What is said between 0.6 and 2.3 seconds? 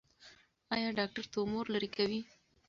ایا ډاکټر تومور لرې کوي؟